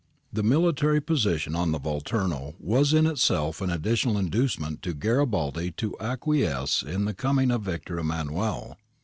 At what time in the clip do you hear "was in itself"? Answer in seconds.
2.59-3.61